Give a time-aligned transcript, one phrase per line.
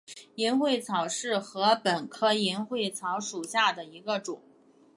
[0.33, 4.41] 银穗草为禾本科银穗草属下的一个种。